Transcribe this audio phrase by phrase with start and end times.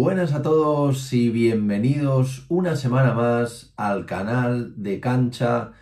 [0.00, 5.72] Buenas a todos y bienvenidos una semana más al canal de Cancha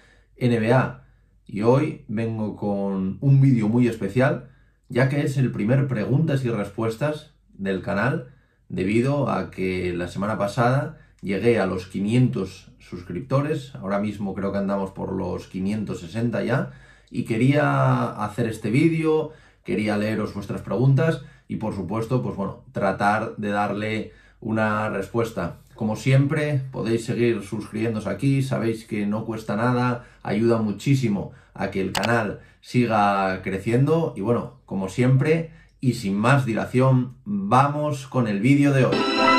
[0.41, 1.05] NBA.
[1.45, 4.49] Y hoy vengo con un vídeo muy especial,
[4.89, 8.33] ya que es el primer preguntas y respuestas del canal,
[8.71, 14.57] debido a que la semana pasada llegué a los 500 suscriptores, ahora mismo creo que
[14.57, 16.71] andamos por los 560 ya,
[17.11, 23.37] y quería hacer este vídeo, quería leeros vuestras preguntas y por supuesto, pues bueno, tratar
[23.37, 25.59] de darle una respuesta.
[25.75, 31.81] Como siempre, podéis seguir suscribiéndose aquí, sabéis que no cuesta nada, ayuda muchísimo a que
[31.81, 38.41] el canal siga creciendo y bueno, como siempre y sin más dilación, vamos con el
[38.41, 39.36] vídeo de hoy.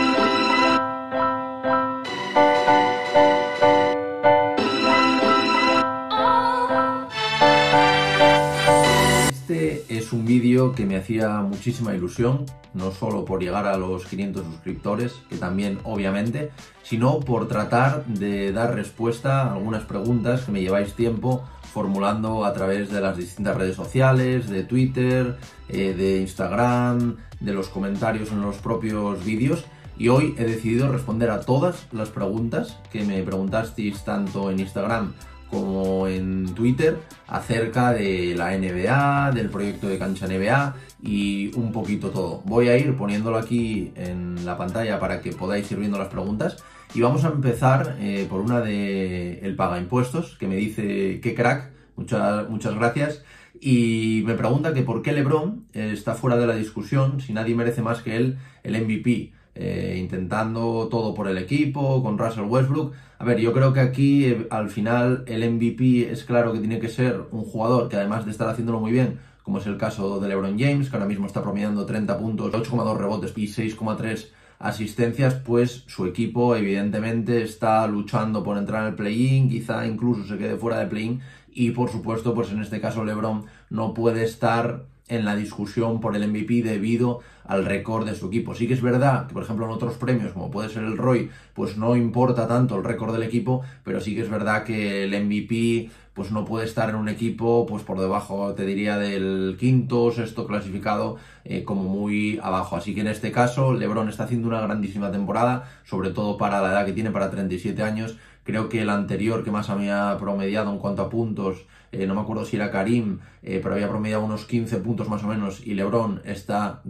[10.07, 14.45] Es un vídeo que me hacía muchísima ilusión, no solo por llegar a los 500
[14.45, 20.61] suscriptores, que también obviamente, sino por tratar de dar respuesta a algunas preguntas que me
[20.61, 25.37] lleváis tiempo formulando a través de las distintas redes sociales, de Twitter,
[25.67, 29.65] eh, de Instagram, de los comentarios en los propios vídeos.
[29.97, 35.11] Y hoy he decidido responder a todas las preguntas que me preguntasteis tanto en Instagram
[35.49, 42.09] como en Twitter acerca de la NBA, del proyecto de cancha NBA y un poquito
[42.09, 42.41] todo.
[42.45, 46.57] Voy a ir poniéndolo aquí en la pantalla para que podáis ir viendo las preguntas
[46.93, 51.35] y vamos a empezar eh, por una de el paga impuestos que me dice que
[51.35, 53.23] crack, muchas, muchas gracias
[53.59, 57.81] y me pregunta que por qué LeBron está fuera de la discusión si nadie merece
[57.81, 59.36] más que él el MVP.
[59.59, 62.93] Eh, intentando todo por el equipo, con Russell Westbrook.
[63.17, 66.79] A ver, yo creo que aquí eh, al final el MVP es claro que tiene
[66.79, 70.19] que ser un jugador que además de estar haciéndolo muy bien, como es el caso
[70.19, 74.27] de LeBron James, que ahora mismo está promediando 30 puntos, 8,2 rebotes y 6,3
[74.59, 80.37] asistencias, pues su equipo evidentemente está luchando por entrar en el play-in, quizá incluso se
[80.37, 84.83] quede fuera de play-in y por supuesto, pues en este caso LeBron no puede estar
[85.07, 88.53] en la discusión por el MVP debido al récord de su equipo.
[88.53, 91.29] Sí que es verdad que, por ejemplo, en otros premios, como puede ser el Roy,
[91.53, 95.23] pues no importa tanto el récord del equipo, pero sí que es verdad que el
[95.23, 100.11] MVP pues no puede estar en un equipo pues por debajo, te diría, del quinto,
[100.11, 102.75] sexto clasificado, eh, como muy abajo.
[102.75, 106.71] Así que en este caso, LeBron está haciendo una grandísima temporada, sobre todo para la
[106.71, 108.17] edad que tiene, para 37 años.
[108.43, 112.21] Creo que el anterior que más había promediado en cuanto a puntos eh, no me
[112.21, 115.73] acuerdo si era Karim, eh, pero había promediado unos 15 puntos más o menos y
[115.73, 116.81] Lebron está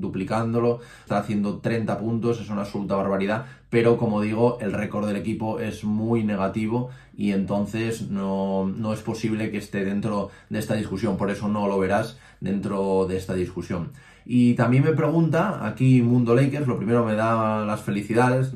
[1.02, 5.60] está haciendo 30 puntos, es una absoluta barbaridad, pero como digo, el récord del equipo
[5.60, 11.18] es muy negativo y entonces no, no es posible que esté dentro de esta discusión,
[11.18, 13.92] por eso no lo verás dentro de esta discusión.
[14.26, 18.54] Y también me pregunta, aquí Mundo Lakers, lo primero me da las felicidades,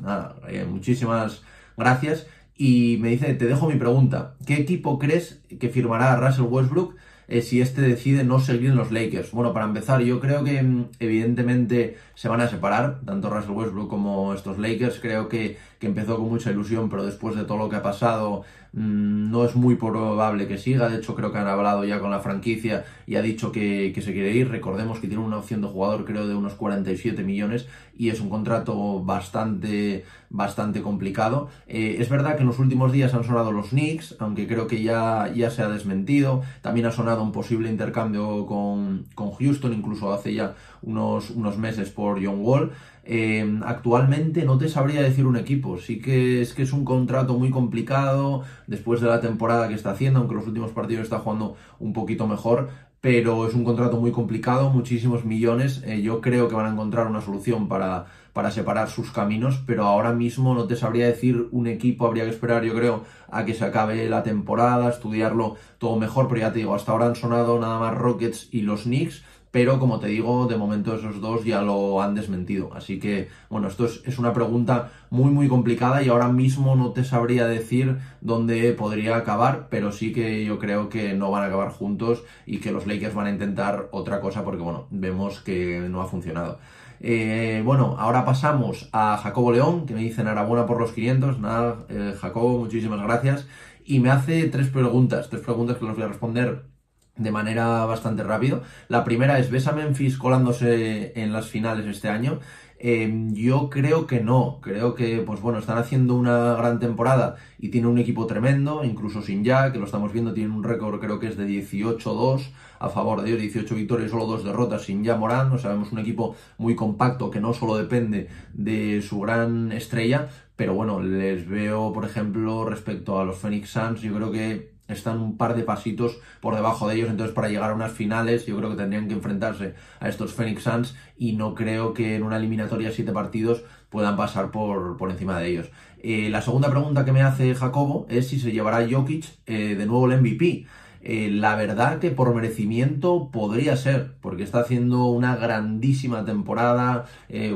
[0.48, 1.42] eh, muchísimas
[1.76, 2.26] gracias
[2.56, 6.94] y me dice, te dejo mi pregunta, ¿qué equipo crees que firmará Russell Westbrook
[7.32, 9.30] eh, si este decide no seguir en los Lakers?
[9.30, 13.88] Bueno, para empezar, yo creo que mm, evidentemente se van a separar, tanto Russell Westbrook
[13.88, 17.70] como estos Lakers, creo que, que empezó con mucha ilusión, pero después de todo lo
[17.70, 20.88] que ha pasado no es muy probable que siga.
[20.88, 24.12] De hecho, creo que han hablado ya con la franquicia y ha dicho que, se
[24.12, 24.48] quiere ir.
[24.48, 27.66] Recordemos que tiene una opción de jugador, creo, de unos 47 millones
[27.96, 31.48] y es un contrato bastante, bastante complicado.
[31.66, 34.82] Eh, es verdad que en los últimos días han sonado los Knicks, aunque creo que
[34.82, 36.42] ya, ya se ha desmentido.
[36.62, 41.90] También ha sonado un posible intercambio con, con Houston, incluso hace ya unos, unos meses
[41.90, 42.72] por John Wall.
[43.04, 47.36] Eh, actualmente no te sabría decir un equipo, sí que es que es un contrato
[47.36, 51.56] muy complicado después de la temporada que está haciendo, aunque los últimos partidos está jugando
[51.80, 52.70] un poquito mejor,
[53.00, 57.08] pero es un contrato muy complicado, muchísimos millones, eh, yo creo que van a encontrar
[57.08, 61.66] una solución para, para separar sus caminos, pero ahora mismo no te sabría decir un
[61.66, 66.28] equipo, habría que esperar yo creo a que se acabe la temporada, estudiarlo todo mejor,
[66.28, 69.78] pero ya te digo, hasta ahora han sonado nada más Rockets y los Knicks, pero
[69.78, 72.70] como te digo, de momento esos dos ya lo han desmentido.
[72.74, 77.04] Así que, bueno, esto es, una pregunta muy, muy complicada y ahora mismo no te
[77.04, 81.68] sabría decir dónde podría acabar, pero sí que yo creo que no van a acabar
[81.68, 86.00] juntos y que los Lakers van a intentar otra cosa porque, bueno, vemos que no
[86.00, 86.58] ha funcionado.
[87.00, 91.40] Eh, bueno, ahora pasamos a Jacobo León, que me dice enhorabuena por los 500.
[91.40, 93.46] Nada, eh, Jacobo, muchísimas gracias.
[93.84, 96.71] Y me hace tres preguntas, tres preguntas que los voy a responder
[97.16, 98.62] de manera bastante rápido.
[98.88, 102.40] La primera es, ¿ves a Memphis colándose en las finales este año?
[102.84, 107.68] Em, yo creo que no, creo que, pues bueno, están haciendo una gran temporada y
[107.68, 111.20] tienen un equipo tremendo, incluso sin ya, que lo estamos viendo, tienen un récord creo
[111.20, 112.50] que es de 18-2
[112.80, 115.92] a favor de ellos, 18 victorias, solo dos derrotas sin ya Morán, o sea, vemos
[115.92, 121.48] un equipo muy compacto que no solo depende de su gran estrella, pero bueno, les
[121.48, 125.62] veo, por ejemplo, respecto a los Phoenix Suns, yo creo que están un par de
[125.62, 129.08] pasitos por debajo de ellos, entonces para llegar a unas finales yo creo que tendrían
[129.08, 133.12] que enfrentarse a estos Phoenix Suns y no creo que en una eliminatoria de siete
[133.12, 135.70] partidos puedan pasar por, por encima de ellos.
[136.02, 139.86] Eh, la segunda pregunta que me hace Jacobo es si se llevará Jokic eh, de
[139.86, 140.66] nuevo el MVP.
[141.04, 147.06] Eh, la verdad que por merecimiento podría ser, porque está haciendo una grandísima temporada,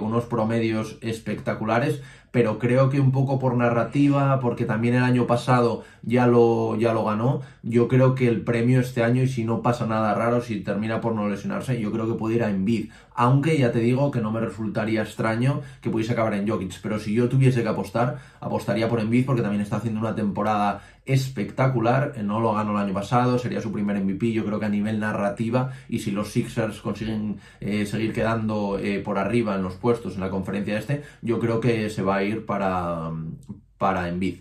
[0.01, 2.03] unos promedios espectaculares,
[2.37, 6.93] pero creo que un poco por narrativa, porque también el año pasado ya lo, ya
[6.93, 10.43] lo ganó, yo creo que el premio este año, y si no pasa nada raro,
[10.43, 12.91] si termina por no lesionarse, yo creo que puede ir a Envid.
[13.15, 16.99] Aunque ya te digo que no me resultaría extraño que pudiese acabar en Jokic, pero
[16.99, 22.15] si yo tuviese que apostar, apostaría por Envid porque también está haciendo una temporada espectacular,
[22.23, 24.99] no lo ganó el año pasado, sería su primer MVP, yo creo que a nivel
[24.99, 30.15] narrativa, y si los Sixers consiguen eh, seguir quedando eh, por arriba en los puestos
[30.15, 33.13] en la conferencia este, yo creo que se va a ir para,
[33.79, 34.41] para Envid.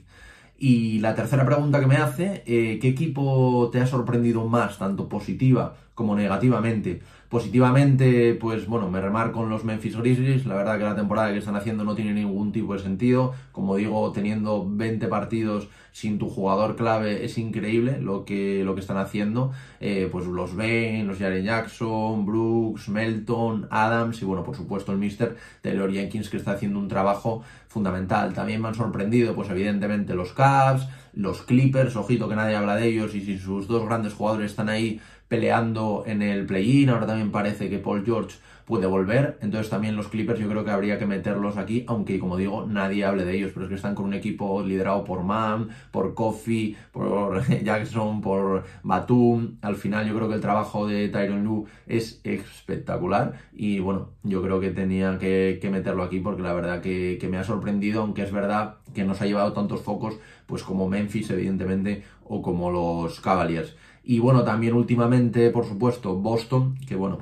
[0.57, 5.09] Y la tercera pregunta que me hace, eh, ¿qué equipo te ha sorprendido más, tanto
[5.09, 7.01] positiva como negativamente?
[7.29, 10.45] Positivamente, pues bueno, me remarco con los Memphis Grizzlies.
[10.45, 13.33] La verdad que la temporada que están haciendo no tiene ningún tipo de sentido.
[13.51, 18.81] Como digo, teniendo 20 partidos sin tu jugador clave es increíble lo que, lo que
[18.81, 19.51] están haciendo.
[19.79, 24.97] Eh, pues los Ben, los Jaren Jackson, Brooks, Melton, Adams y bueno, por supuesto el
[24.97, 25.35] Mr.
[25.61, 28.33] Taylor Jenkins que está haciendo un trabajo fundamental.
[28.33, 32.87] También me han sorprendido, pues evidentemente los Cavs, los Clippers, ojito que nadie habla de
[32.87, 37.31] ellos y si sus dos grandes jugadores están ahí peleando en el play-in, ahora también
[37.31, 41.05] parece que Paul George puede volver, entonces también los Clippers yo creo que habría que
[41.05, 44.13] meterlos aquí, aunque como digo, nadie hable de ellos, pero es que están con un
[44.15, 50.35] equipo liderado por Mam, por Kofi, por Jackson, por Batum, al final yo creo que
[50.35, 56.03] el trabajo de Tyron Lu es espectacular y bueno, yo creo que tenía que, meterlo
[56.03, 59.25] aquí porque la verdad que, que me ha sorprendido, aunque es verdad que nos ha
[59.25, 63.75] llevado tantos focos, pues como Memphis evidentemente o como los Cavaliers.
[64.05, 67.19] Y bueno, también últimamente, por supuesto, Boston, que bueno,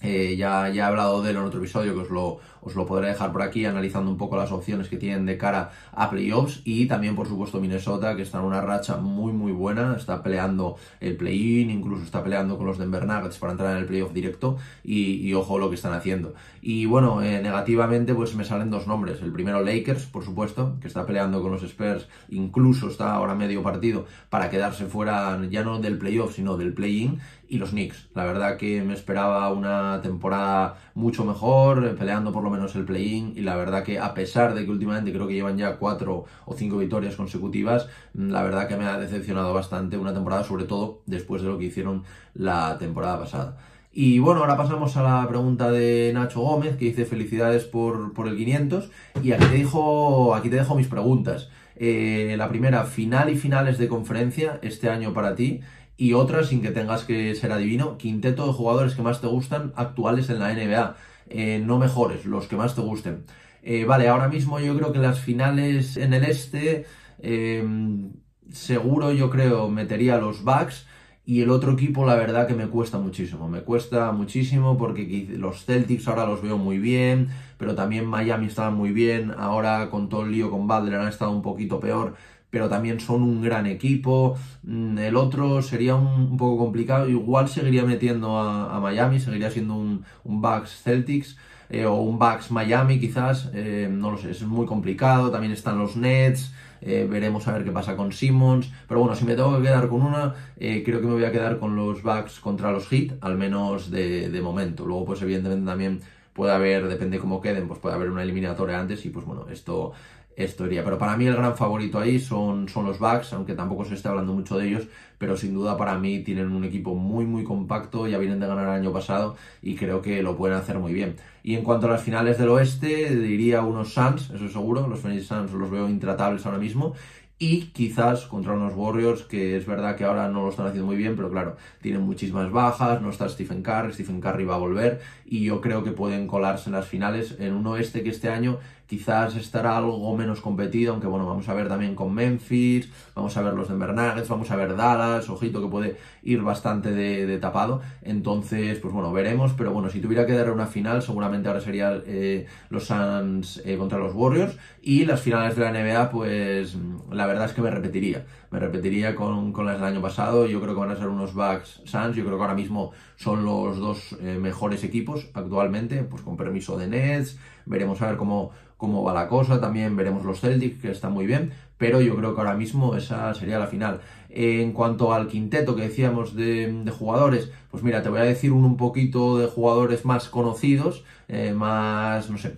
[0.00, 2.86] eh, ya, ya he hablado de él en otro episodio que os lo, os lo
[2.86, 6.62] podré dejar por aquí analizando un poco las opciones que tienen de cara a playoffs.
[6.64, 10.76] Y también por supuesto Minnesota que está en una racha muy muy buena, está peleando
[11.00, 14.56] el play-in, incluso está peleando con los Denver Nuggets para entrar en el playoff directo.
[14.82, 16.34] Y, ojo lo que están haciendo.
[16.62, 20.86] Y bueno, eh, negativamente pues me salen dos nombres, el primero Lakers por supuesto, que
[20.86, 25.80] está peleando con los Spurs, incluso está ahora medio partido para quedarse fuera ya no
[25.80, 27.20] del playoff sino del play-in.
[27.46, 28.08] Y los Knicks.
[28.14, 32.84] La verdad que me esperaba una temporada mucho mejor, eh, peleando por lo menos el
[32.84, 36.24] play-in y la verdad que a pesar de que últimamente creo que llevan ya cuatro
[36.46, 40.64] o cinco victorias consecutivas, mm, la verdad que me ha decepcionado bastante una temporada, sobre
[40.64, 42.04] todo después de lo que hicieron
[42.34, 43.56] la temporada pasada.
[43.96, 48.26] Y bueno, ahora pasamos a la pregunta de Nacho Gómez, que dice felicidades por, por
[48.26, 48.90] el 500.
[49.22, 51.48] Y aquí te, dejo, aquí te dejo mis preguntas.
[51.76, 55.60] Eh, la primera, final y finales de conferencia este año para ti.
[55.96, 59.72] Y otra, sin que tengas que ser adivino, quinteto de jugadores que más te gustan
[59.76, 60.96] actuales en la NBA.
[61.28, 63.24] Eh, no mejores, los que más te gusten.
[63.62, 66.84] Eh, vale, ahora mismo yo creo que las finales en el este,
[67.20, 68.12] em,
[68.52, 70.86] seguro yo creo metería los Bucks
[71.24, 75.64] y el otro equipo la verdad que me cuesta muchísimo, me cuesta muchísimo porque los
[75.64, 80.24] Celtics ahora los veo muy bien, pero también Miami estaban muy bien, ahora con todo
[80.24, 82.14] el lío con Butler han estado un poquito peor
[82.54, 84.36] pero también son un gran equipo.
[84.62, 87.08] Mm, el otro sería un, poco complicado.
[87.08, 91.36] Igual seguiría metiendo a, Miami, seguiría siendo un, un Bucks Celtics.
[91.68, 95.78] Eh, o un Bucks Miami quizás, eh, no lo sé, es muy complicado, también están
[95.78, 99.56] los Nets, eh, veremos a ver qué pasa con Simmons, pero bueno, si me tengo
[99.56, 102.86] que quedar con una, creo que me voy a quedar con los Bucks contra los
[102.88, 106.00] Heat, al menos de, de momento, luego pues evidentemente también
[106.34, 109.94] puede haber, depende cómo queden, pues puede haber una eliminatoria antes y pues bueno, esto
[110.36, 110.84] esto iría.
[110.84, 114.08] Pero para mí el gran favorito ahí son, son los Bucks, aunque tampoco se esté
[114.08, 114.88] hablando mucho de ellos,
[115.18, 118.64] pero sin duda para mí tienen un equipo muy muy compacto, ya vienen de ganar
[118.64, 121.16] el año pasado y creo que lo pueden hacer muy bien.
[121.42, 125.26] Y en cuanto a las finales del oeste, diría unos Suns, eso seguro, los Phoenix
[125.26, 126.94] Suns los veo intratables ahora mismo.
[127.38, 130.96] y quizás contra unos Warriors que es verdad que ahora no lo están haciendo muy
[130.96, 135.00] bien, pero claro, tienen muchísimas bajas, no está Stephen Curry, Stephen Curry va a volver
[135.26, 138.58] y yo creo que pueden colarse en las finales en un oeste que este año
[138.86, 143.42] quizás estará algo menos competido, aunque bueno, vamos a ver también con Memphis, vamos a
[143.42, 147.80] ver los Denver Nuggets, vamos a ver Dallas, ojito que puede ir bastante de, tapado,
[148.02, 152.00] entonces pues bueno, veremos, pero bueno, si tuviera que dar una final, seguramente ahora sería
[152.06, 156.76] eh, los Suns eh, contra los Warriors y las finales de la NBA, pues
[157.10, 160.74] la verdad es que me repetiría, me repetiría con, las del año pasado, yo creo
[160.74, 164.16] que van a ser unos Bucks Suns, yo creo que ahora mismo son los dos
[164.20, 169.14] eh, mejores equipos actualmente, pues con permiso de Nets, veremos a ver cómo, cómo va
[169.14, 172.54] la cosa, también veremos los Celtics, que están muy bien, pero yo creo que ahora
[172.54, 174.00] mismo esa sería la final.
[174.28, 178.64] En cuanto al quinteto que decíamos de, jugadores, pues mira, te voy a decir un,
[178.64, 182.56] un poquito de jugadores más conocidos, eh, más, no sé,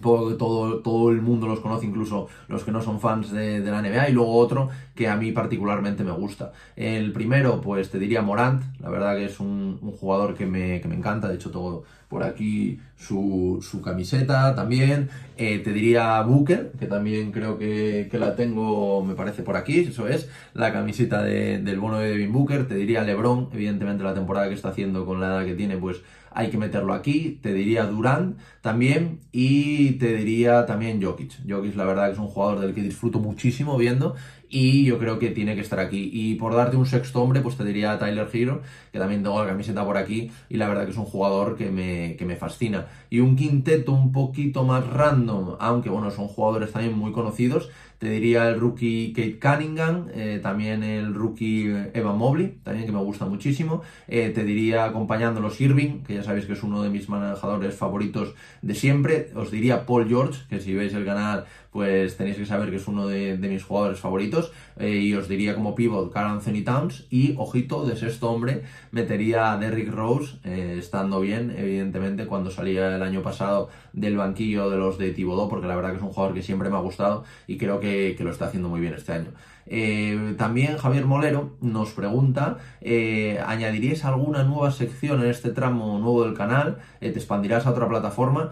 [0.00, 4.10] todo, todo el mundo los conoce, incluso los que no son fans de, la NBA,
[4.10, 6.52] y luego otro que a mí particularmente me gusta.
[6.76, 11.28] El primero, pues te diría Morant, la verdad que es un, jugador que me, encanta,
[11.28, 15.08] de hecho todo por aquí su, camiseta también.
[15.36, 20.08] Eh, te diría Booker, que también creo que, la tengo, me parece por aquí, eso
[20.08, 22.66] es, la camiseta del bono de Devin Booker.
[22.66, 26.02] Te diría LeBron, evidentemente la temporada que está haciendo con la edad que tiene, pues
[26.30, 27.38] hay que meterlo aquí.
[27.42, 31.32] Te diría Durant también y te diría también Jokic.
[31.48, 34.14] Jokic la verdad que es un jugador del que disfruto muchísimo viendo
[34.50, 36.10] y yo creo que tiene que estar aquí.
[36.12, 39.48] Y por darte un sexto hombre, pues te diría Tyler Hero, que también tengo la
[39.48, 42.86] camiseta por aquí y la verdad que es un jugador que me, que me fascina.
[43.08, 48.08] Y un quinteto un poquito más random, aunque bueno, son jugadores también muy conocidos, te
[48.08, 53.26] diría el rookie Kate Cunningham, eh, también el rookie Evan Mobley, también que me gusta
[53.26, 53.82] muchísimo.
[54.08, 58.34] Eh, te diría acompañándolos Irving, que ya sabéis que es uno de mis manejadores favoritos
[58.62, 59.30] de siempre.
[59.34, 62.88] Os diría Paul George, que si veis el canal pues tenéis que saber que es
[62.88, 64.52] uno de, mis jugadores favoritos.
[64.76, 67.06] Eh, y os diría como pivot Carl Anthony Towns.
[67.10, 72.96] Y ojito, de sexto hombre metería a Derrick Rose, eh, estando bien, evidentemente, cuando salía
[72.96, 76.10] el año pasado del banquillo de los de Thibodeau, porque la verdad que es un
[76.10, 79.12] jugador que siempre me ha gustado y creo que lo está haciendo muy bien este
[79.12, 79.30] año.
[79.66, 86.24] Eh, también Javier Molero nos pregunta, eh, ¿añadirías alguna nueva sección en este tramo nuevo
[86.24, 86.78] del canal?
[87.00, 88.50] Eh, ¿Te expandirás a otra plataforma?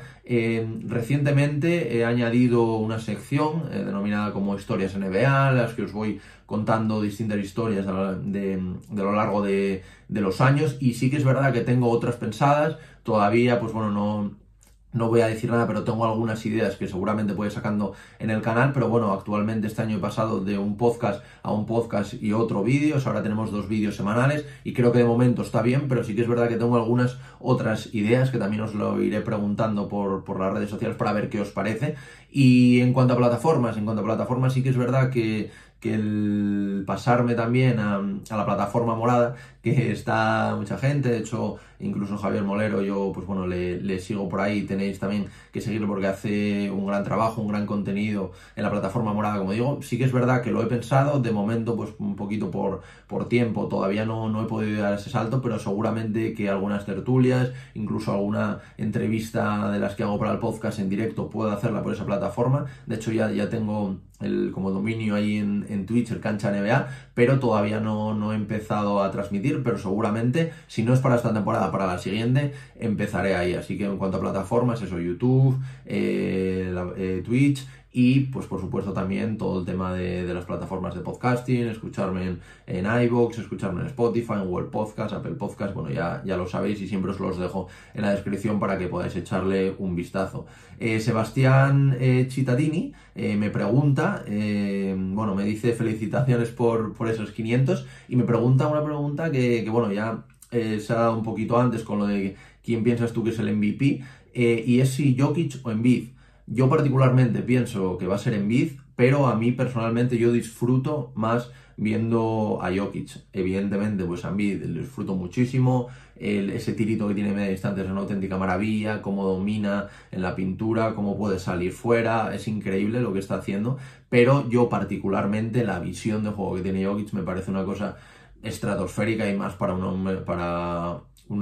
[0.87, 7.39] recientemente he añadido una sección denominada como Historias NBA, las que os voy contando distintas
[7.39, 8.61] historias de,
[8.95, 12.77] lo largo de, de los años y sí que es verdad que tengo otras pensadas,
[13.05, 14.48] todavía pues bueno, no
[14.93, 18.41] no voy a decir nada, pero tengo algunas ideas que seguramente puede sacando en el
[18.41, 18.73] canal.
[18.73, 22.63] Pero bueno, actualmente este año he pasado de un podcast a un podcast y otro
[22.63, 22.97] vídeo.
[23.05, 26.23] Ahora tenemos dos vídeos semanales y creo que de momento está bien, pero sí que
[26.23, 30.41] es verdad que tengo algunas otras ideas que también os lo iré preguntando por, por
[30.41, 31.95] las redes sociales para ver qué os parece.
[32.31, 35.51] Y en cuanto a plataformas, en cuanto a plataformas sí que es verdad que
[35.81, 42.17] que el pasarme también a, la plataforma morada, que está mucha gente, de hecho, incluso
[42.19, 46.71] Javier Molero, yo pues bueno, le, sigo por ahí, tenéis también que seguirlo porque hace
[46.71, 50.13] un gran trabajo, un gran contenido en la plataforma morada, como digo, sí que es
[50.13, 54.29] verdad que lo he pensado, de momento pues un poquito por, por tiempo, todavía no,
[54.29, 59.79] no he podido dar ese salto, pero seguramente que algunas tertulias, incluso alguna entrevista de
[59.79, 63.13] las que hago para el podcast en directo, puedo hacerla por esa plataforma, de hecho
[63.13, 67.81] ya, ya tengo el, como dominio ahí en, en Twitch, el cancha NBA, pero todavía
[67.81, 71.87] no, no, he empezado a transmitir, pero seguramente, si no es para esta temporada, para
[71.87, 73.55] la siguiente, empezaré ahí.
[73.55, 77.67] Así que en cuanto a plataformas, eso, YouTube, eh, eh, Twitch
[77.99, 82.41] y pues por supuesto también todo el tema de, las plataformas de podcasting, escucharme en,
[82.69, 86.81] en iVoox, escucharme en Spotify, en Google Podcast, Apple Podcast, bueno ya, ya lo sabéis
[86.81, 90.47] y siempre os los dejo en la descripción para que podáis echarle un vistazo.
[90.79, 97.85] Eh, Sebastián eh, Cittadini eh, me pregunta, bueno, me dice felicitaciones por, por, esos 500
[98.09, 101.83] y me pregunta una pregunta que, que bueno, ya se ha dado un poquito antes
[101.83, 105.73] con lo de quién piensas tú que es el MVP y es si Jokic o
[105.73, 106.11] Embiid.
[106.51, 111.13] Yo particularmente pienso que va a ser en Biz, pero a mí personalmente yo disfruto
[111.15, 113.27] más viendo a Jokic.
[113.33, 115.89] Evidentemente, pues a mí lo disfruto muchísimo.
[116.17, 119.03] ese tirito que tiene media distancia es una auténtica maravilla.
[119.03, 122.35] Cómo domina en la pintura, cómo puede salir fuera.
[122.35, 123.77] Es increíble lo que está haciendo.
[124.09, 127.97] Pero yo, particularmente, la visión de juego que tiene Jokic me parece una cosa
[128.43, 129.83] estratosférica y más para un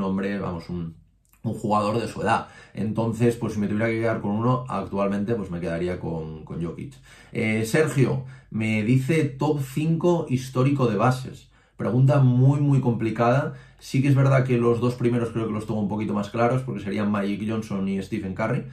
[0.00, 1.05] hombre, vamos, un
[1.46, 2.48] un jugador de su edad.
[2.74, 6.62] Entonces, pues si me tuviera que quedar con uno, actualmente pues me quedaría con, con
[6.62, 6.94] Jokic.
[7.32, 11.48] Eh, Sergio me dice top 5 histórico de bases.
[11.76, 13.54] Pregunta muy, muy complicada.
[13.78, 16.30] Sí que es verdad que los dos primeros creo que los tengo un poquito más
[16.30, 18.64] claros, porque serían Magic Johnson y Stephen Curry.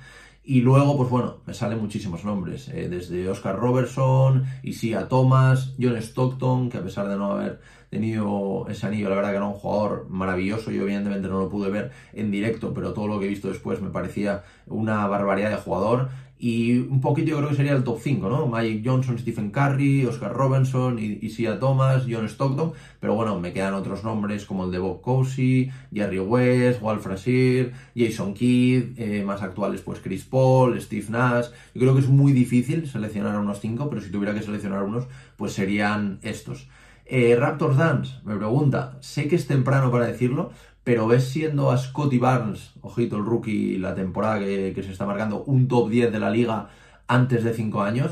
[0.45, 5.95] Y luego, pues bueno, me salen muchísimos nombres, eh, desde Oscar Robertson, Isia Thomas, John
[5.95, 7.61] Stockton, que a pesar de no haber
[7.93, 11.69] tenido ese anillo, la verdad que era un jugador maravilloso, yo evidentemente no lo pude
[11.69, 15.57] ver en directo, pero todo lo que he visto después me parecía una barbaridad de
[15.57, 16.09] jugador.
[16.39, 18.47] Y un poquito yo creo que sería el top 5, ¿no?
[18.47, 22.73] Mike Johnson, Stephen Curry, Oscar Robinson, Isia Thomas, John Stockton.
[22.99, 27.71] Pero bueno, me quedan otros nombres como el de Bob Cousy, Jerry West, Walt Frazier,
[27.95, 31.45] Jason Kidd, eh, más actuales pues Chris Paul, Steve Nash.
[31.73, 34.83] Yo creo que es muy difícil seleccionar a unos 5, pero si tuviera que seleccionar
[34.83, 35.05] unos,
[35.37, 36.67] pues serían estos.
[37.05, 40.51] Eh, Raptors Dance, me pregunta, sé que es temprano para decirlo,
[40.83, 45.43] pero ves siendo a Scotty Barnes, ojito el rookie, la temporada que, se está marcando,
[45.43, 46.69] un top 10 de la liga
[47.07, 48.11] antes de 5 años,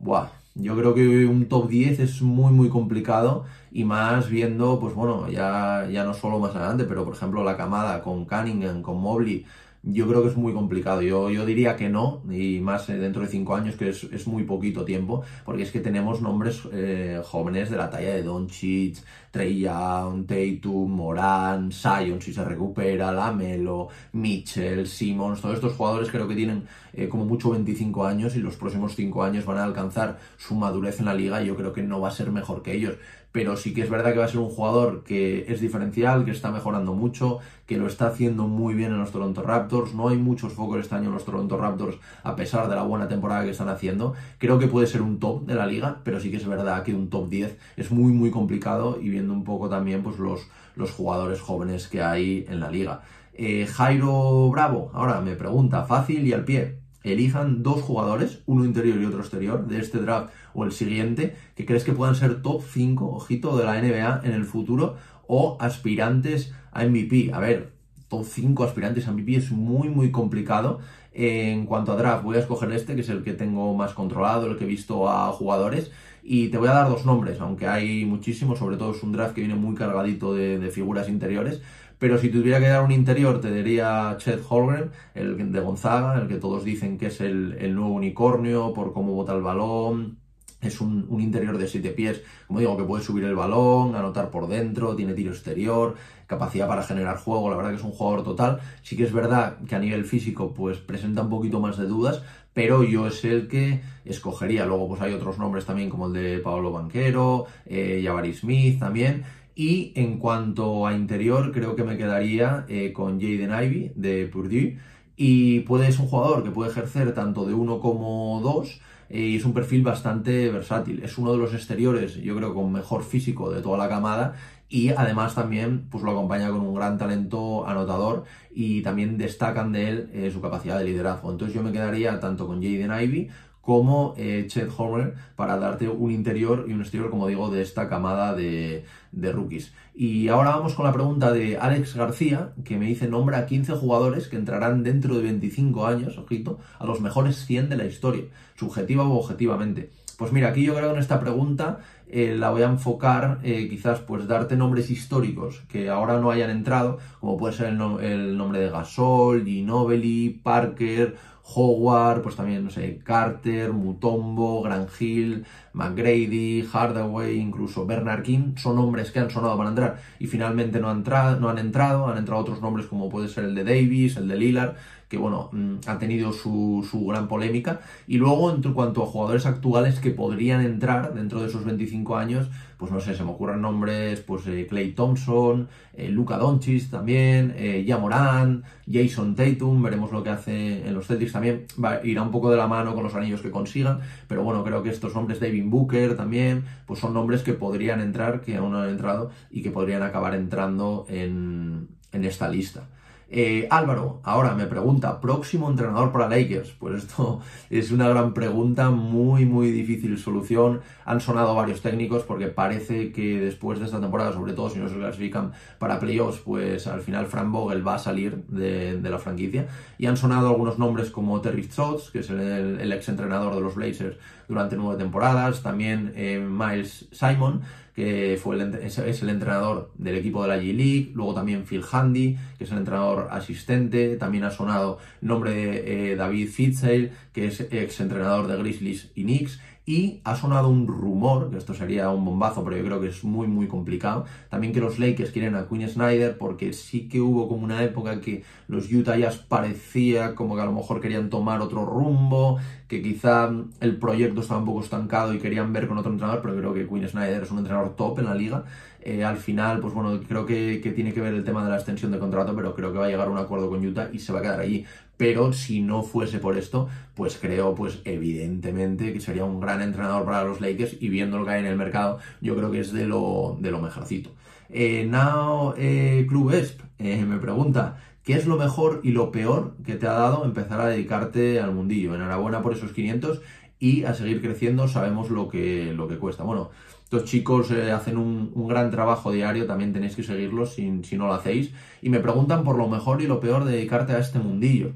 [0.00, 4.94] buah, yo creo que un top 10 es muy muy complicado y más viendo, pues
[4.94, 9.00] bueno, ya, ya no solo más adelante, pero por ejemplo la camada con Cunningham, con
[9.00, 9.46] Mobley,
[9.82, 11.02] yo creo que es muy complicado.
[11.02, 14.26] Yo, yo diría que no, y más eh, dentro de cinco años, que es, es
[14.26, 19.02] muy poquito tiempo, porque es que tenemos nombres eh, jóvenes de la talla de Doncic,
[19.32, 26.28] Trey Young, Tatum, Moran, Sion si se recupera, Lamelo, Mitchell, Simmons, todos estos jugadores creo
[26.28, 30.18] que tienen eh, como mucho 25 años y los próximos 5 años van a alcanzar
[30.36, 32.74] su madurez en la liga y yo creo que no va a ser mejor que
[32.74, 32.96] ellos
[33.32, 36.30] pero sí que es verdad que va a ser un jugador que es diferencial, que
[36.30, 39.94] está mejorando mucho, que lo está haciendo muy bien en los Toronto Raptors.
[39.94, 43.08] No hay muchos focos este año en los Toronto Raptors, a pesar de la buena
[43.08, 44.12] temporada que están haciendo.
[44.38, 46.94] Creo que puede ser un top de la liga, pero sí que es verdad que
[46.94, 50.46] un top 10 es muy, muy complicado y viendo un poco también pues, los,
[50.76, 53.00] los jugadores jóvenes que hay en la liga.
[53.32, 59.00] Eh, Jairo Bravo, ahora me pregunta, fácil y al pie elijan dos jugadores, uno interior
[59.00, 62.62] y otro exterior, de este draft o el siguiente, que crees que puedan ser top
[62.62, 67.30] 5, ojito, de la NBA en el futuro o aspirantes a MVP.
[67.32, 67.72] A ver,
[68.08, 70.80] top 5 aspirantes a MVP es muy, muy complicado.
[71.14, 74.46] En cuanto a draft, voy a escoger este, que es el que tengo más controlado,
[74.46, 75.90] el que he visto a jugadores.
[76.22, 79.34] Y te voy a dar dos nombres, aunque hay muchísimos, sobre todo es un draft
[79.34, 81.60] que viene muy cargadito de, de figuras interiores
[82.02, 86.26] pero si tuviera que dar un interior, te diría Chet Holgren, el de Gonzaga, el
[86.26, 90.18] que todos dicen que es el, nuevo unicornio por cómo bota el balón.
[90.60, 94.48] Es un, interior de 7 pies, como digo, que puede subir el balón, anotar por
[94.48, 95.94] dentro, tiene tiro exterior,
[96.26, 98.58] capacidad para generar juego, la verdad que es un jugador total.
[98.82, 102.20] Sí que es verdad que a nivel físico pues presenta un poquito más de dudas,
[102.52, 104.66] pero yo es el que escogería.
[104.66, 108.04] Luego pues hay otros nombres también como el de Paolo Banquero, eh,
[108.34, 109.22] Smith también,
[109.54, 114.78] y en cuanto a interior, creo que me quedaría eh, con Jaden Ivy de Purdue.
[115.16, 118.80] Y puede, es un jugador que puede ejercer tanto de uno como dos.
[119.10, 121.02] Eh, y es un perfil bastante versátil.
[121.02, 124.34] Es uno de los exteriores, yo creo, con mejor físico de toda la camada.
[124.70, 128.24] Y además también pues, lo acompaña con un gran talento anotador.
[128.50, 131.30] Y también destacan de él eh, su capacidad de liderazgo.
[131.30, 133.28] Entonces yo me quedaría tanto con Jaden Ivy
[133.62, 137.88] como eh, Chet Homer para darte un interior y un exterior, como digo, de esta
[137.88, 139.72] camada de, rookies.
[139.94, 144.28] Y ahora vamos con la pregunta de Alex García, que me dice nombra 15 jugadores
[144.28, 148.24] que entrarán dentro de 25 años, ojito, a los mejores 100 de la historia,
[148.56, 149.90] subjetiva o objetivamente.
[150.18, 153.68] Pues mira, aquí yo creo que en esta pregunta eh, la voy a enfocar eh,
[153.68, 158.36] quizás pues darte nombres históricos que ahora no hayan entrado, como puede ser el, el
[158.36, 164.62] nombre de Gasol, Ginobili, Parker Howard, pues también, no sé, Carter, Mutombo,
[164.98, 170.80] Hill, McGrady, Hardaway, incluso Bernard King, son nombres que han sonado para entrar y finalmente
[170.80, 171.02] no han,
[171.40, 174.36] no han entrado, han entrado otros nombres como puede ser el de Davis, el de
[174.36, 174.74] Lillard,
[175.12, 177.80] que bueno, mm, ha tenido su, gran polémica.
[178.06, 182.48] Y luego, en cuanto a jugadores actuales que podrían entrar dentro de esos 25 años,
[182.78, 187.54] pues no sé, se me ocurren nombres, pues Clay eh, Thompson, eh, Luca Doncic también,
[187.56, 192.30] eh, Jamoran, Jason Tatum, veremos lo que hace en los Celtics también, va, irá un
[192.30, 195.38] poco de la mano con los anillos que consigan, pero bueno, creo que estos nombres,
[195.38, 199.62] David Booker también, pues son nombres que podrían entrar, que aún no han entrado y
[199.62, 202.88] que podrían acabar entrando en, en esta lista.
[203.34, 206.72] Eh, Álvaro, ahora me pregunta, próximo entrenador para Lakers.
[206.78, 207.40] Pues esto
[207.70, 210.82] es una gran pregunta, muy, muy difícil solución.
[211.06, 214.88] Han sonado varios técnicos porque parece que después de esta temporada, sobre todo si no
[214.90, 219.66] se clasifican para playoffs, pues al final Frank Vogel va a salir de, la franquicia.
[219.96, 223.62] Y han sonado algunos nombres como Terry Stotts, que es el, el ex entrenador de
[223.62, 227.62] los Blazers durante nueve temporadas, también eh, Miles Simon,
[227.94, 232.36] que fue el, es, el entrenador del equipo de la G-League, luego también Phil Handy,
[232.56, 237.60] que es el entrenador asistente, también ha sonado nombre de eh, David Fitzgerald, que es
[237.60, 242.24] ex entrenador de Grizzlies y Knicks, y ha sonado un rumor, que esto sería un
[242.24, 244.24] bombazo, pero yo creo que es muy, muy complicado.
[244.48, 248.20] También que los Lakers quieren a Quinn Snyder, porque sí que hubo como una época
[248.20, 253.02] que los Utah Jazz parecía como que a lo mejor querían tomar otro rumbo, que
[253.02, 256.74] quizá el proyecto estaba un poco estancado y querían ver con otro entrenador, pero creo
[256.74, 258.64] que Quinn Snyder es un entrenador top en la liga.
[259.04, 261.76] Eh, al final, pues bueno, creo que, que, tiene que ver el tema de la
[261.76, 264.20] extensión de contrato, pero creo que va a llegar a un acuerdo con Utah y
[264.20, 264.84] se va a quedar allí
[265.22, 270.24] pero si no fuese por esto, pues creo, pues evidentemente que sería un gran entrenador
[270.24, 272.92] para los Lakers y viendo lo que hay en el mercado, yo creo que es
[272.92, 274.30] de lo, de lo mejorcito.
[274.68, 279.76] Eh, Now eh, Club Esp eh, me pregunta, ¿qué es lo mejor y lo peor
[279.86, 282.16] que te ha dado empezar a dedicarte al mundillo?
[282.16, 283.42] Enhorabuena por esos 500
[283.78, 286.42] y a seguir creciendo sabemos lo que, lo que cuesta.
[286.42, 286.70] Bueno,
[287.04, 291.28] estos chicos hacen un, un, gran trabajo diario, también tenéis que seguirlos si, si no
[291.28, 291.72] lo hacéis.
[292.00, 294.94] Y me preguntan por lo mejor y lo peor de dedicarte a este mundillo.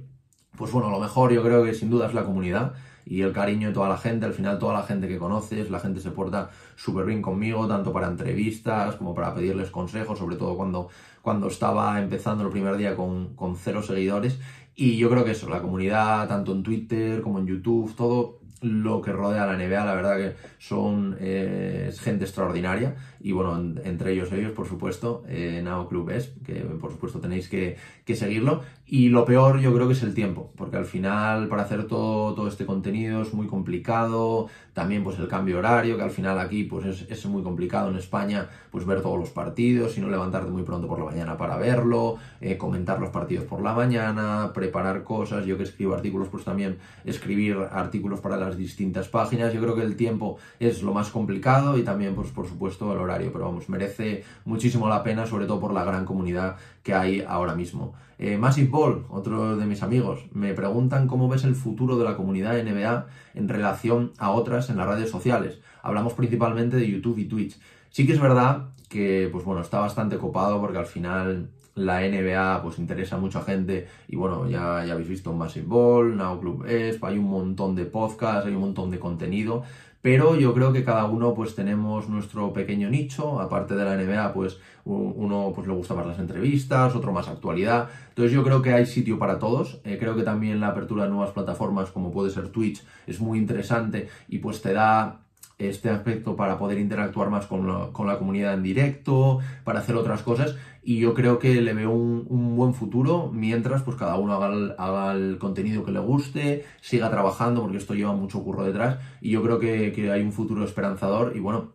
[0.57, 2.73] Pues bueno, lo mejor yo creo que sin duda es la comunidad
[3.05, 4.27] y el cariño de toda la gente.
[4.27, 7.93] Al final, toda la gente que conoces, la gente se porta súper bien conmigo, tanto
[7.93, 10.89] para entrevistas como para pedirles consejos, sobre todo cuando,
[11.23, 14.39] cuando estaba empezando el primer día con, con cero seguidores.
[14.75, 19.01] Y yo creo que eso, la comunidad, tanto en Twitter como en YouTube, todo lo
[19.01, 22.95] que rodea a la NBA, la verdad que son eh, gente extraordinaria.
[23.21, 27.49] Y bueno, entre ellos ellos, por supuesto, eh, Nao Club es, que por supuesto tenéis
[27.49, 27.77] que,
[28.15, 28.63] seguirlo.
[28.87, 32.35] Y lo peor yo creo que es el tiempo, porque al final para hacer todo,
[32.35, 36.63] todo este contenido es muy complicado, también pues el cambio horario, que al final aquí
[36.63, 40.51] pues es, es, muy complicado en España, pues ver todos los partidos y no levantarte
[40.51, 45.03] muy pronto por la mañana para verlo, eh, comentar los partidos por la mañana, preparar
[45.03, 49.75] cosas, yo que escribo artículos pues también escribir artículos para las distintas páginas, yo creo
[49.75, 53.47] que el tiempo es lo más complicado y también pues por supuesto el horario pero
[53.47, 57.95] vamos, merece muchísimo la pena, sobre todo por la gran comunidad que hay ahora mismo.
[58.19, 62.17] Eh, Massive Ball, otro de mis amigos, me preguntan cómo ves el futuro de la
[62.17, 65.61] comunidad NBA en relación a otras en las redes sociales.
[65.83, 67.59] Hablamos principalmente de YouTube y Twitch.
[67.91, 72.63] Sí que es verdad que, pues bueno, está bastante copado porque al final la NBA
[72.63, 76.67] pues interesa a mucha gente y bueno, ya, ya habéis visto Massive Ball, Now Club
[76.67, 79.63] Esp, hay un montón de podcasts, hay un montón de contenido
[80.07, 84.33] pero yo creo que cada uno pues tenemos nuestro pequeño nicho, aparte de la NBA
[84.33, 88.73] pues uno pues le gusta más las entrevistas, otro más actualidad, entonces yo creo que
[88.73, 92.31] hay sitio para todos, eh, creo que también la apertura de nuevas plataformas como puede
[92.31, 95.26] ser Twitch es muy interesante y pues te da
[95.59, 99.97] este aspecto para poder interactuar más con la, con la, comunidad en directo, para hacer
[99.97, 104.17] otras cosas y yo creo que le veo un, un buen futuro mientras pues cada
[104.17, 108.43] uno haga el, haga el, contenido que le guste, siga trabajando porque esto lleva mucho
[108.45, 111.73] curro detrás y yo creo que, que hay un futuro esperanzador y bueno,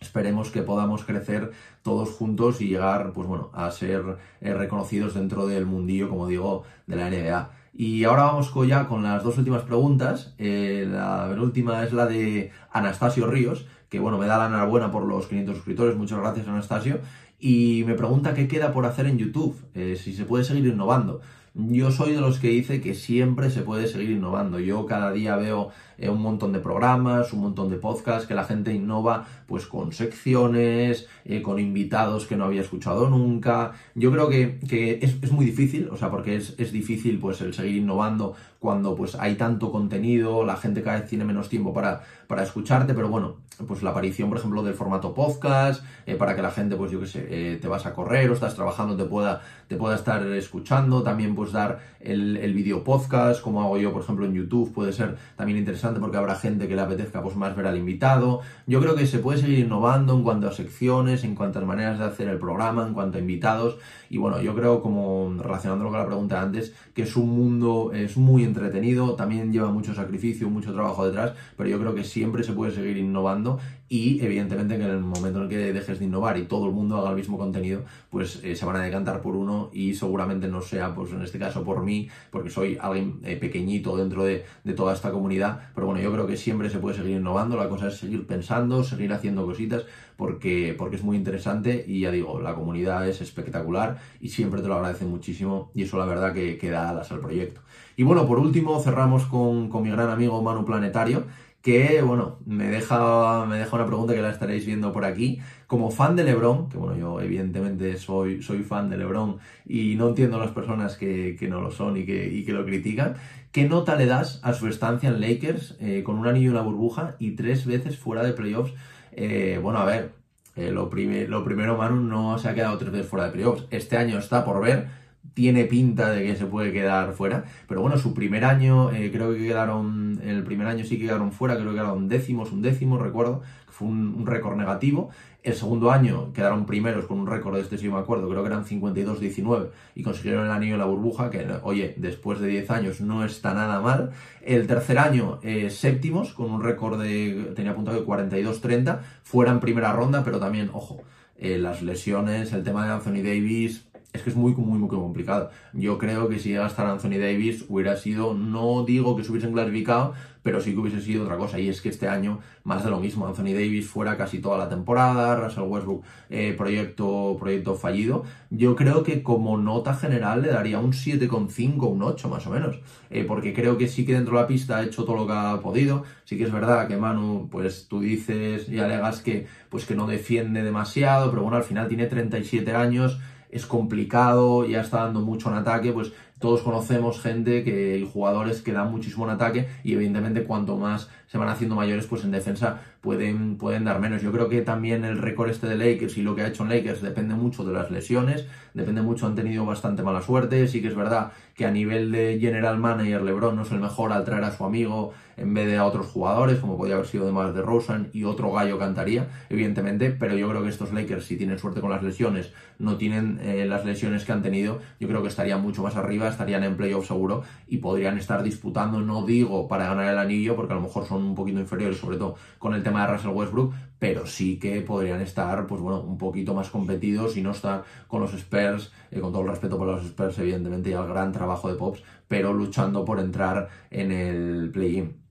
[0.00, 5.46] esperemos que podamos crecer todos juntos y llegar pues bueno a ser eh, reconocidos dentro
[5.46, 7.50] del mundillo como digo de la NBA.
[7.76, 10.32] Y ahora vamos ya con las dos últimas preguntas.
[10.38, 15.04] Eh, la última es la de Anastasio Ríos, que bueno, me da la enhorabuena por
[15.04, 15.96] los 500 suscriptores.
[15.96, 17.00] Muchas gracias, Anastasio.
[17.40, 21.20] Y me pregunta qué queda por hacer en YouTube, eh, si se puede seguir innovando.
[21.54, 24.60] Yo soy de los que dice que siempre se puede seguir innovando.
[24.60, 28.44] Yo cada día veo eh, un montón de programas, un montón de podcasts que la
[28.44, 33.72] gente innova pues con secciones, eh, con invitados que no había escuchado nunca.
[33.94, 37.40] Yo creo que, que es, es, muy difícil, o sea, porque es, es, difícil pues
[37.40, 41.74] el seguir innovando cuando pues hay tanto contenido, la gente cada vez tiene menos tiempo
[41.74, 43.36] para, para escucharte, pero bueno,
[43.68, 46.98] pues la aparición, por ejemplo, del formato podcast, eh, para que la gente, pues yo
[47.00, 51.02] qué sé, te vas a correr o estás trabajando, te pueda, te pueda estar escuchando,
[51.02, 54.92] también pues dar el, el video podcast, como hago yo, por ejemplo, en YouTube, puede
[54.92, 58.40] ser también interesante porque habrá gente que le apetezca pues, más ver al invitado.
[58.66, 61.98] Yo creo que se puede seguir innovando en cuanto a secciones, en cuanto a maneras
[61.98, 63.78] de hacer el programa, en cuanto a invitados.
[64.08, 68.16] Y bueno, yo creo, como relacionándolo con la pregunta antes, que es un mundo, es
[68.16, 72.52] muy entretenido, también lleva mucho sacrificio, mucho trabajo detrás, pero yo creo que siempre se
[72.52, 76.44] puede seguir innovando y evidentemente que en el momento en que dejes de innovar y
[76.46, 79.70] todo el mundo haga el mismo contenido, pues eh, se van a decantar por uno
[79.72, 83.96] y seguramente no sea, pues en este caso por mí, porque soy alguien eh, pequeñito
[83.96, 87.16] dentro de, de, toda esta comunidad, pero bueno, yo creo que siempre se puede seguir
[87.16, 89.84] innovando, la cosa es seguir pensando, seguir haciendo cositas,
[90.16, 94.68] porque, porque es muy interesante y ya digo, la comunidad es espectacular y siempre te
[94.68, 97.60] lo agradece muchísimo y eso la verdad que, que da alas al proyecto.
[97.96, 101.24] Y bueno, por último cerramos con, con mi gran amigo Manu Planetario,
[101.64, 105.40] que, bueno, me deja, me deja una pregunta que la estaréis viendo por aquí.
[105.66, 110.10] Como fan de LeBron, que bueno, yo evidentemente soy, soy fan de LeBron y no
[110.10, 113.14] entiendo a las personas que, que no lo son y que, que, lo critican,
[113.50, 116.60] ¿qué nota le das a su estancia en Lakers eh, con un anillo y una
[116.60, 118.74] burbuja y tres veces fuera de playoffs?
[119.12, 120.12] Eh, bueno, a ver,
[120.56, 123.64] eh, lo, lo primero, Manu no se ha quedado tres veces fuera de playoffs.
[123.70, 124.88] Este año está por ver
[125.34, 127.44] tiene pinta de que se puede quedar fuera.
[127.68, 131.32] Pero bueno, su primer año, eh, creo que quedaron, el primer año sí que quedaron
[131.32, 135.10] fuera, creo que quedaron décimos, un décimo, recuerdo, que fue un, récord negativo.
[135.42, 138.48] El segundo año quedaron primeros con un récord de este, sí me acuerdo, creo que
[138.48, 143.00] eran 52-19 y consiguieron el anillo en la burbuja, que oye, después de 10 años
[143.02, 144.12] no está nada mal.
[144.40, 149.60] El tercer año, eh, séptimos, con un récord de, tenía apuntado de 42-30, fuera en
[149.60, 151.02] primera ronda, pero también, ojo,
[151.36, 155.50] eh, las lesiones, el tema de Anthony Davis, es que es muy, muy, muy complicado.
[155.72, 159.32] Yo creo que si llega a estar Anthony Davis hubiera sido, no digo que se
[159.32, 161.58] hubiesen clasificado, pero sí que hubiese sido otra cosa.
[161.58, 164.68] Y es que este año, más de lo mismo, Anthony Davis fuera casi toda la
[164.68, 168.22] temporada, Russell Westbrook, eh, proyecto, proyecto fallido.
[168.50, 172.78] Yo creo que como nota general le daría un 7,5, un 8 más o menos.
[173.10, 175.32] Eh, porque creo que sí que dentro de la pista ha hecho todo lo que
[175.32, 176.04] ha podido.
[176.24, 180.06] Sí que es verdad que Manu, pues tú dices y alegas que, pues que no
[180.06, 183.18] defiende demasiado, pero bueno, al final tiene 37 años
[183.54, 188.60] es complicado, ya está dando mucho en ataque, pues todos conocemos gente que y jugadores
[188.62, 192.32] que dan muchísimo en ataque y evidentemente cuanto más se van haciendo mayores, pues en
[192.32, 194.22] defensa pueden, pueden dar menos.
[194.22, 196.70] Yo creo que también el récord este de Lakers y lo que ha hecho en
[196.70, 200.88] Lakers depende mucho de las lesiones, depende mucho, han tenido bastante mala suerte, sí que
[200.88, 204.42] es verdad que a nivel de general manager LeBron no es el mejor al traer
[204.42, 207.54] a su amigo en vez de a otros jugadores, como podía haber sido de más
[207.54, 211.58] de Rosen y otro gallo cantaría, evidentemente, pero yo creo que estos Lakers, si tienen
[211.58, 215.28] suerte con las lesiones, no tienen eh, las lesiones que han tenido, yo creo que
[215.28, 219.86] estarían mucho más arriba, estarían en playoff seguro y podrían estar disputando, no digo para
[219.88, 222.82] ganar el anillo, porque a lo mejor son un poquito inferiores, sobre todo con el
[222.82, 227.36] tema de Russell Westbrook, pero sí que podrían estar, pues bueno, un poquito más competidos
[227.36, 230.90] y no estar con los Spurs, eh, con todo el respeto por los Spurs, evidentemente,
[230.90, 235.23] y al gran trabajo de Pops, pero luchando por entrar en el play-in.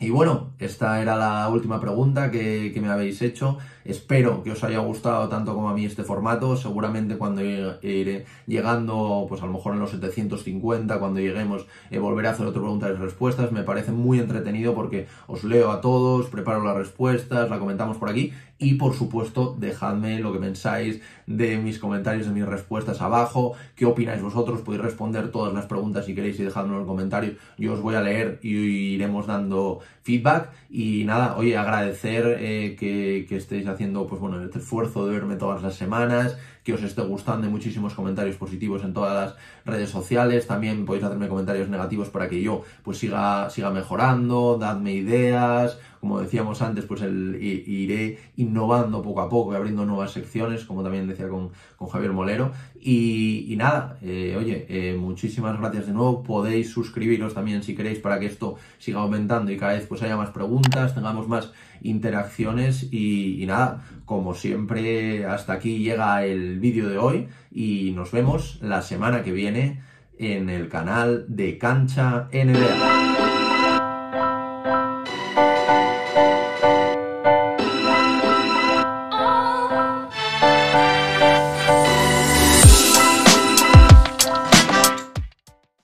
[0.00, 3.58] Y bueno, esta era la última pregunta que, me habéis hecho.
[3.84, 6.56] Espero que os haya gustado tanto como a mí este formato.
[6.56, 12.28] Seguramente cuando iré llegando, pues a lo mejor en los 750, cuando lleguemos, eh, volveré
[12.28, 13.52] a hacer otras preguntas y respuestas.
[13.52, 18.10] Me parece muy entretenido porque os leo a todos, preparo las respuestas, la comentamos por
[18.10, 18.32] aquí
[18.64, 23.84] y por supuesto dejadme lo que pensáis de mis comentarios, de mis respuestas abajo, qué
[23.84, 27.74] opináis vosotros, podéis responder todas las preguntas si queréis y dejadme en los comentarios, yo
[27.74, 28.54] os voy a leer y
[28.94, 34.58] iremos dando feedback y nada, oye, agradecer eh, que, que estéis haciendo pues bueno, este
[34.58, 38.94] esfuerzo de verme todas las semanas, que os esté gustando y muchísimos comentarios positivos en
[38.94, 39.36] todas las
[39.66, 40.46] redes sociales.
[40.46, 45.78] También podéis hacerme comentarios negativos para que yo pues siga, siga mejorando, dadme ideas.
[46.00, 50.82] Como decíamos antes, pues el, iré innovando poco a poco y abriendo nuevas secciones, como
[50.82, 51.50] también decía con,
[51.90, 52.52] Javier Molero.
[52.80, 56.22] Y, nada, eh, oye, eh, muchísimas gracias de nuevo.
[56.22, 60.16] Podéis suscribiros también si queréis para que esto siga aumentando y cada vez pues haya
[60.16, 66.98] más preguntas, tengamos más interacciones y, nada, como siempre, hasta aquí llega el vídeo de
[66.98, 69.82] hoy y nos vemos la semana que viene
[70.18, 73.33] en el canal de Cancha NBA.